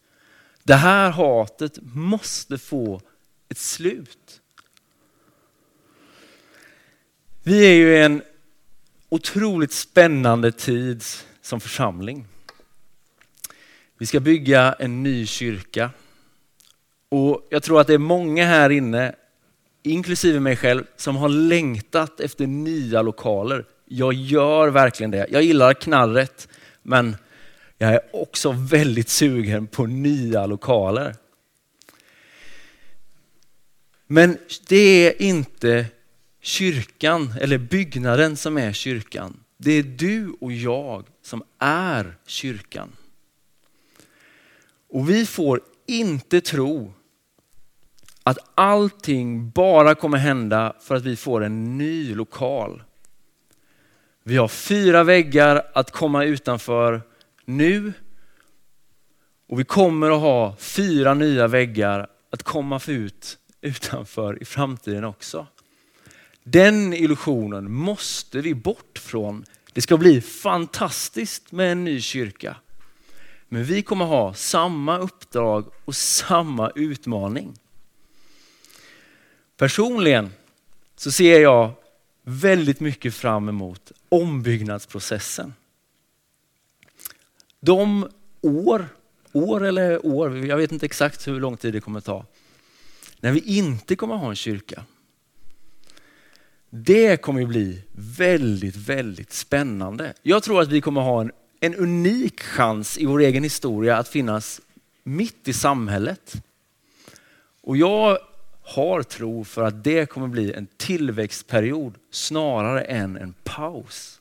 Det 0.63 0.75
här 0.75 1.09
hatet 1.09 1.79
måste 1.81 2.57
få 2.57 3.01
ett 3.49 3.57
slut. 3.57 4.41
Vi 7.47 7.65
är 7.65 7.73
ju 7.73 7.97
i 7.97 8.01
en 8.01 8.21
otroligt 9.09 9.71
spännande 9.71 10.51
tid 10.51 11.03
som 11.41 11.59
församling. 11.59 12.25
Vi 13.97 14.05
ska 14.05 14.19
bygga 14.19 14.75
en 14.79 15.03
ny 15.03 15.25
kyrka. 15.25 15.89
Och 17.09 17.47
jag 17.49 17.63
tror 17.63 17.81
att 17.81 17.87
det 17.87 17.93
är 17.93 17.97
många 17.97 18.45
här 18.45 18.69
inne, 18.69 19.15
inklusive 19.83 20.39
mig 20.39 20.55
själv, 20.55 20.83
som 20.97 21.15
har 21.15 21.29
längtat 21.29 22.19
efter 22.19 22.47
nya 22.47 23.01
lokaler. 23.01 23.65
Jag 23.85 24.13
gör 24.13 24.67
verkligen 24.67 25.11
det. 25.11 25.27
Jag 25.29 25.43
gillar 25.43 25.73
knarret, 25.73 26.47
men 26.83 27.15
jag 27.77 27.93
är 27.93 28.01
också 28.13 28.51
väldigt 28.51 29.09
sugen 29.09 29.67
på 29.67 29.85
nya 29.85 30.45
lokaler. 30.45 31.15
Men 34.07 34.37
det 34.67 35.07
är 35.07 35.21
inte 35.21 35.85
kyrkan 36.47 37.33
eller 37.41 37.57
byggnaden 37.57 38.37
som 38.37 38.57
är 38.57 38.73
kyrkan. 38.73 39.39
Det 39.57 39.71
är 39.71 39.83
du 39.83 40.35
och 40.41 40.51
jag 40.51 41.05
som 41.21 41.43
är 41.59 42.17
kyrkan. 42.25 42.91
Och 44.89 45.09
vi 45.09 45.25
får 45.25 45.61
inte 45.87 46.41
tro 46.41 46.93
att 48.23 48.37
allting 48.55 49.49
bara 49.49 49.95
kommer 49.95 50.17
hända 50.17 50.75
för 50.79 50.95
att 50.95 51.03
vi 51.03 51.15
får 51.15 51.43
en 51.43 51.77
ny 51.77 52.15
lokal. 52.15 52.83
Vi 54.23 54.37
har 54.37 54.47
fyra 54.47 55.03
väggar 55.03 55.71
att 55.73 55.91
komma 55.91 56.23
utanför 56.23 57.01
nu 57.45 57.93
och 59.49 59.59
vi 59.59 59.63
kommer 59.63 60.11
att 60.11 60.21
ha 60.21 60.55
fyra 60.55 61.13
nya 61.13 61.47
väggar 61.47 62.07
att 62.31 62.43
komma 62.43 62.81
ut 62.87 63.37
utanför 63.61 64.41
i 64.41 64.45
framtiden 64.45 65.03
också. 65.03 65.47
Den 66.49 66.93
illusionen 66.93 67.71
måste 67.71 68.41
vi 68.41 68.53
bort 68.55 68.99
från. 68.99 69.45
Det 69.73 69.81
ska 69.81 69.97
bli 69.97 70.21
fantastiskt 70.21 71.51
med 71.51 71.71
en 71.71 71.83
ny 71.83 72.01
kyrka. 72.01 72.55
Men 73.49 73.63
vi 73.63 73.81
kommer 73.81 74.05
ha 74.05 74.33
samma 74.33 74.97
uppdrag 74.97 75.65
och 75.85 75.95
samma 75.95 76.71
utmaning. 76.75 77.53
Personligen 79.57 80.31
så 80.95 81.11
ser 81.11 81.39
jag 81.39 81.71
väldigt 82.23 82.79
mycket 82.79 83.15
fram 83.15 83.49
emot 83.49 83.91
ombyggnadsprocessen. 84.09 85.53
De 87.59 88.09
år, 88.41 88.87
år 89.31 89.63
eller 89.63 90.05
år, 90.05 90.37
jag 90.37 90.57
vet 90.57 90.71
inte 90.71 90.85
exakt 90.85 91.27
hur 91.27 91.39
lång 91.39 91.57
tid 91.57 91.73
det 91.73 91.81
kommer 91.81 92.01
ta, 92.01 92.25
när 93.19 93.31
vi 93.31 93.39
inte 93.39 93.95
kommer 93.95 94.15
ha 94.15 94.29
en 94.29 94.35
kyrka. 94.35 94.83
Det 96.69 97.21
kommer 97.21 97.45
bli 97.45 97.83
väldigt, 97.91 98.75
väldigt 98.75 99.33
spännande. 99.33 100.13
Jag 100.21 100.43
tror 100.43 100.61
att 100.61 100.67
vi 100.67 100.81
kommer 100.81 101.01
ha 101.01 101.21
en, 101.21 101.31
en 101.59 101.75
unik 101.75 102.41
chans 102.41 102.97
i 102.97 103.05
vår 103.05 103.19
egen 103.19 103.43
historia 103.43 103.97
att 103.97 104.07
finnas 104.07 104.61
mitt 105.03 105.47
i 105.47 105.53
samhället. 105.53 106.33
Och 107.61 107.77
jag 107.77 108.17
har 108.61 109.03
tro 109.03 109.43
för 109.43 109.63
att 109.63 109.83
det 109.83 110.05
kommer 110.05 110.27
bli 110.27 110.53
en 110.53 110.67
tillväxtperiod 110.77 111.95
snarare 112.11 112.81
än 112.81 113.17
en 113.17 113.33
paus. 113.43 114.19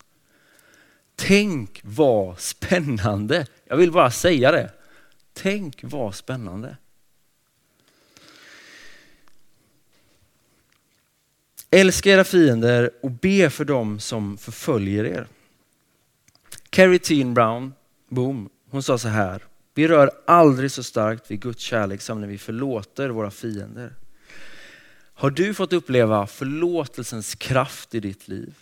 Tänk 1.17 1.81
vad 1.85 2.41
spännande. 2.41 3.47
Jag 3.65 3.77
vill 3.77 3.93
bara 3.93 4.11
säga 4.11 4.53
det. 4.53 4.71
Tänk 5.33 5.81
vad 5.83 6.15
spännande. 6.15 6.77
Älska 11.77 12.11
era 12.11 12.25
fiender 12.25 12.91
och 13.03 13.11
be 13.11 13.51
för 13.51 13.65
dem 13.65 14.01
som 14.01 14.39
förföljer 14.39 15.05
er. 15.05 15.27
Carrie 16.71 16.99
Teen 16.99 17.35
Brown, 17.35 17.75
boom, 18.09 18.49
hon 18.71 18.83
sa 18.83 18.99
så 18.99 19.09
här. 19.09 19.45
Vi 19.75 19.89
rör 19.89 20.11
aldrig 20.27 20.71
så 20.71 20.83
starkt 20.83 21.31
vid 21.31 21.41
Guds 21.41 21.63
kärlek 21.63 22.01
som 22.01 22.21
när 22.21 22.29
vi 22.29 22.39
förlåter 22.39 23.09
våra 23.09 23.31
fiender. 23.31 23.95
Har 25.15 25.31
du 25.31 25.55
fått 25.55 25.73
uppleva 25.73 26.27
förlåtelsens 26.27 27.35
kraft 27.35 27.95
i 27.95 28.01
ditt 28.01 28.29
liv? 28.29 28.55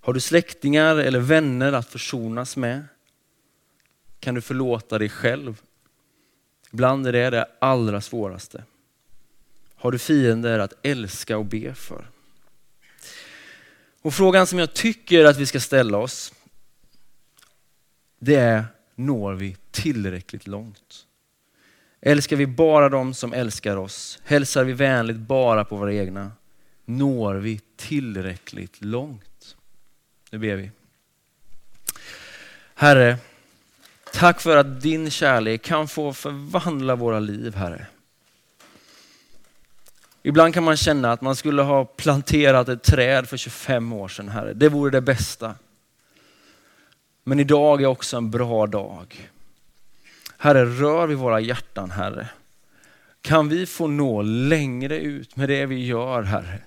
Har 0.00 0.12
du 0.12 0.20
släktingar 0.20 0.96
eller 0.96 1.20
vänner 1.20 1.72
att 1.72 1.88
försonas 1.88 2.56
med? 2.56 2.84
Kan 4.20 4.34
du 4.34 4.40
förlåta 4.40 4.98
dig 4.98 5.08
själv? 5.08 5.62
Ibland 6.72 7.06
är 7.06 7.12
det 7.12 7.30
det 7.30 7.46
allra 7.58 8.00
svåraste. 8.00 8.64
Har 9.82 9.92
du 9.92 9.98
fiender 9.98 10.58
att 10.58 10.72
älska 10.82 11.38
och 11.38 11.44
be 11.44 11.74
för? 11.74 12.06
Och 14.02 14.14
frågan 14.14 14.46
som 14.46 14.58
jag 14.58 14.74
tycker 14.74 15.24
att 15.24 15.36
vi 15.36 15.46
ska 15.46 15.60
ställa 15.60 15.98
oss, 15.98 16.32
det 18.18 18.34
är, 18.34 18.64
når 18.94 19.34
vi 19.34 19.56
tillräckligt 19.70 20.46
långt? 20.46 21.06
Älskar 22.00 22.36
vi 22.36 22.46
bara 22.46 22.88
de 22.88 23.14
som 23.14 23.32
älskar 23.32 23.76
oss? 23.76 24.18
Hälsar 24.24 24.64
vi 24.64 24.72
vänligt 24.72 25.16
bara 25.16 25.64
på 25.64 25.76
våra 25.76 25.94
egna? 25.94 26.32
Når 26.84 27.34
vi 27.34 27.60
tillräckligt 27.76 28.84
långt? 28.84 29.56
Nu 30.30 30.38
ber 30.38 30.56
vi. 30.56 30.70
Herre, 32.74 33.16
tack 34.12 34.40
för 34.40 34.56
att 34.56 34.80
din 34.80 35.10
kärlek 35.10 35.62
kan 35.62 35.88
få 35.88 36.12
förvandla 36.12 36.96
våra 36.96 37.20
liv, 37.20 37.54
Herre. 37.54 37.86
Ibland 40.22 40.54
kan 40.54 40.64
man 40.64 40.76
känna 40.76 41.12
att 41.12 41.20
man 41.20 41.36
skulle 41.36 41.62
ha 41.62 41.84
planterat 41.84 42.68
ett 42.68 42.82
träd 42.82 43.28
för 43.28 43.36
25 43.36 43.92
år 43.92 44.08
sedan, 44.08 44.28
Herre. 44.28 44.52
Det 44.52 44.68
vore 44.68 44.90
det 44.90 45.00
bästa. 45.00 45.54
Men 47.24 47.40
idag 47.40 47.82
är 47.82 47.86
också 47.86 48.16
en 48.16 48.30
bra 48.30 48.66
dag. 48.66 49.30
Herre, 50.38 50.64
rör 50.64 51.06
vid 51.06 51.18
våra 51.18 51.40
hjärtan, 51.40 51.90
Herre. 51.90 52.28
Kan 53.20 53.48
vi 53.48 53.66
få 53.66 53.86
nå 53.86 54.22
längre 54.22 54.98
ut 54.98 55.36
med 55.36 55.48
det 55.48 55.66
vi 55.66 55.86
gör, 55.86 56.22
Herre? 56.22 56.58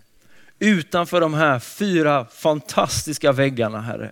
Utanför 0.59 1.21
de 1.21 1.33
här 1.33 1.59
fyra 1.59 2.25
fantastiska 2.25 3.31
väggarna, 3.31 3.81
Herre. 3.81 4.11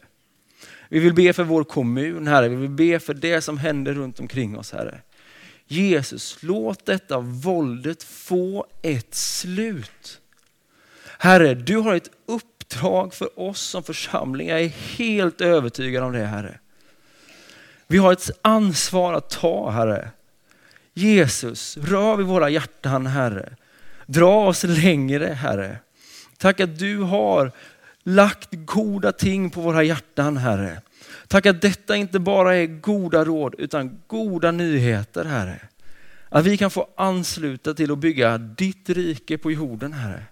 Vi 0.90 1.00
vill 1.00 1.14
be 1.14 1.34
för 1.34 1.44
vår 1.44 1.64
kommun, 1.64 2.28
Herre. 2.28 2.50
Vi 2.50 2.56
vill 2.56 2.70
be 2.70 3.00
för 3.00 3.14
det 3.14 3.42
som 3.42 3.58
händer 3.58 3.94
runt 3.94 4.20
omkring 4.20 4.58
oss, 4.58 4.72
Herre. 4.72 5.00
Jesus, 5.74 6.38
låt 6.42 6.86
detta 6.86 7.20
våldet 7.20 8.04
få 8.04 8.66
ett 8.82 9.16
slut. 9.16 10.20
Herre, 11.18 11.54
du 11.54 11.78
har 11.78 11.96
ett 11.96 12.10
uppdrag 12.26 13.14
för 13.14 13.40
oss 13.40 13.62
som 13.62 13.84
församling. 13.84 14.48
Jag 14.48 14.62
är 14.62 14.68
helt 14.68 15.42
övertygad 15.42 16.04
om 16.04 16.12
det, 16.12 16.26
Herre. 16.26 16.60
Vi 17.88 17.98
har 17.98 18.14
ett 18.14 18.30
ansvar 18.42 19.14
att 19.14 19.30
ta, 19.30 19.70
Herre. 19.70 20.10
Jesus, 20.94 21.78
rör 21.78 22.18
vid 22.18 22.26
våra 22.26 22.50
hjärtan, 22.50 23.08
Herre. 23.08 23.56
Dra 24.06 24.48
oss 24.48 24.64
längre, 24.64 25.26
Herre. 25.28 25.78
Tack 26.38 26.60
att 26.60 26.80
du 26.80 26.98
har 26.98 27.52
lagt 28.04 28.50
goda 28.52 29.12
ting 29.12 29.50
på 29.50 29.62
våra 29.62 29.84
hjärtan, 29.84 30.38
Herre. 30.38 30.82
Tack 31.28 31.46
att 31.46 31.62
detta 31.62 31.96
inte 31.96 32.20
bara 32.20 32.56
är 32.56 32.66
goda 32.66 33.26
råd, 33.26 33.56
utan 33.58 34.02
goda 34.08 34.52
nyheter, 34.52 35.26
Herre. 35.26 35.60
Att 36.30 36.46
vi 36.46 36.58
kan 36.58 36.72
få 36.72 36.90
ansluta 36.98 37.74
till 37.74 37.92
att 37.92 37.98
bygga 37.98 38.38
ditt 38.38 38.90
rike 38.90 39.38
på 39.38 39.52
jorden, 39.52 39.94
Herre. 39.94 40.24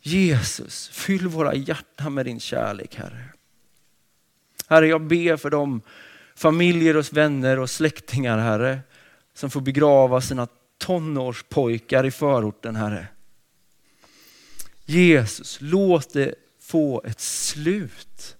Jesus, 0.00 0.88
fyll 0.88 1.28
våra 1.28 1.54
hjärtan 1.54 2.14
med 2.14 2.26
din 2.26 2.40
kärlek, 2.40 2.94
Herre. 2.94 3.24
Herre, 4.68 4.86
jag 4.86 5.02
ber 5.02 5.36
för 5.36 5.50
de 5.50 5.80
familjer 6.34 6.96
och 6.96 7.12
vänner 7.12 7.58
och 7.58 7.70
släktingar, 7.70 8.38
Herre, 8.38 8.80
som 9.34 9.50
får 9.50 9.60
begrava 9.60 10.20
sina 10.20 10.48
tonårspojkar 10.78 12.06
i 12.06 12.10
förorten, 12.10 12.76
Herre. 12.76 13.06
Jesus, 14.84 15.58
låt 15.60 16.12
det 16.12 16.34
få 16.60 17.02
ett 17.04 17.20
slut. 17.20 18.36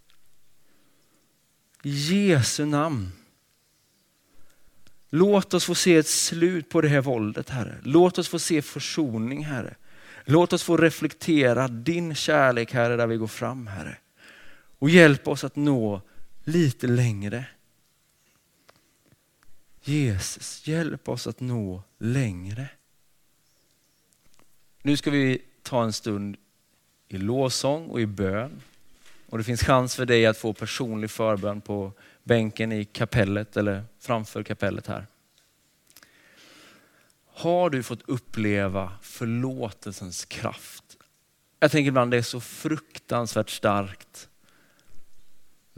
I 1.89 1.91
Jesu 1.91 2.65
namn. 2.65 3.13
Låt 5.11 5.55
oss 5.55 5.65
få 5.65 5.75
se 5.75 5.97
ett 5.97 6.09
slut 6.09 6.69
på 6.69 6.81
det 6.81 6.89
här 6.89 7.01
våldet, 7.01 7.51
Herre. 7.51 7.79
Låt 7.83 8.19
oss 8.19 8.29
få 8.29 8.39
se 8.39 8.63
försoning, 8.63 9.45
Herre. 9.45 9.75
Låt 10.25 10.53
oss 10.53 10.63
få 10.63 10.77
reflektera 10.77 11.69
din 11.69 12.15
kärlek, 12.15 12.73
Herre, 12.73 12.97
där 12.97 13.07
vi 13.07 13.17
går 13.17 13.27
fram, 13.27 13.67
Herre. 13.67 13.99
Och 14.79 14.91
hjälp 14.91 15.29
oss 15.29 15.45
att 15.45 15.57
nå 15.57 16.03
lite 16.45 16.87
längre. 16.87 17.45
Jesus, 19.83 20.67
hjälp 20.67 21.09
oss 21.09 21.27
att 21.27 21.41
nå 21.41 21.83
längre. 21.99 22.69
Nu 24.83 24.97
ska 24.97 25.11
vi 25.11 25.43
ta 25.63 25.85
en 25.85 25.93
stund 25.93 26.37
i 27.09 27.19
lovsång 27.19 27.87
och 27.87 28.01
i 28.01 28.07
bön. 28.07 28.63
Och 29.31 29.39
det 29.39 29.45
finns 29.45 29.63
chans 29.63 29.97
för 29.97 30.07
dig 30.07 30.27
att 30.27 30.39
få 30.39 30.53
personlig 30.53 31.11
förbön 31.11 31.61
på 31.61 31.93
bänken 32.23 32.73
i 32.73 32.85
kapellet 32.85 33.57
eller 33.57 33.85
framför 34.01 34.43
kapellet 34.43 34.87
här. 34.87 35.07
Har 37.35 37.71
du 37.71 37.83
fått 37.83 38.03
uppleva 38.09 38.93
förlåtelsens 39.03 40.25
kraft? 40.25 40.85
Jag 41.61 41.71
tänker 41.71 41.89
ibland 41.89 42.11
det 42.11 42.17
är 42.17 42.23
så 42.23 42.41
fruktansvärt 42.41 43.51
starkt 43.51 44.29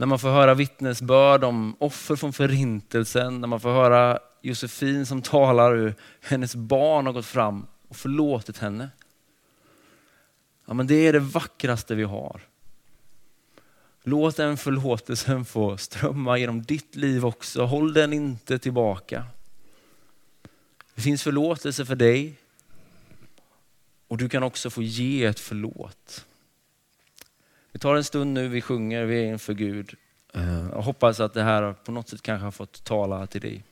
när 0.01 0.07
man 0.07 0.19
får 0.19 0.29
höra 0.29 0.53
vittnesbörd 0.53 1.43
om 1.43 1.75
offer 1.79 2.15
från 2.15 2.33
förintelsen, 2.33 3.41
när 3.41 3.47
man 3.47 3.59
får 3.59 3.69
höra 3.69 4.19
Josefin 4.41 5.05
som 5.05 5.21
talar 5.21 5.75
hur 5.75 5.95
hennes 6.21 6.55
barn 6.55 7.05
har 7.05 7.13
gått 7.13 7.25
fram 7.25 7.67
och 7.87 7.95
förlåtit 7.95 8.57
henne. 8.57 8.89
Ja, 10.67 10.73
men 10.73 10.87
det 10.87 11.07
är 11.07 11.13
det 11.13 11.19
vackraste 11.19 11.95
vi 11.95 12.03
har. 12.03 12.41
Låt 14.03 14.37
den 14.37 14.57
förlåtelsen 14.57 15.45
få 15.45 15.77
strömma 15.77 16.37
genom 16.37 16.61
ditt 16.63 16.95
liv 16.95 17.25
också. 17.25 17.65
Håll 17.65 17.93
den 17.93 18.13
inte 18.13 18.59
tillbaka. 18.59 19.25
Det 20.95 21.01
finns 21.01 21.23
förlåtelse 21.23 21.85
för 21.85 21.95
dig 21.95 22.37
Och 24.07 24.17
du 24.17 24.29
kan 24.29 24.43
också 24.43 24.69
få 24.69 24.83
ge 24.83 25.25
ett 25.25 25.39
förlåt. 25.39 26.25
Vi 27.71 27.79
tar 27.79 27.95
en 27.95 28.03
stund 28.03 28.33
nu, 28.33 28.47
vi 28.47 28.61
sjunger, 28.61 29.05
vi 29.05 29.23
är 29.23 29.25
inför 29.25 29.53
Gud. 29.53 29.95
Eh, 30.33 30.69
Jag 30.71 30.81
hoppas 30.81 31.19
att 31.19 31.33
det 31.33 31.43
här 31.43 31.73
på 31.73 31.91
något 31.91 32.09
sätt 32.09 32.21
kanske 32.21 32.43
har 32.43 32.51
fått 32.51 32.83
tala 32.83 33.27
till 33.27 33.41
dig. 33.41 33.63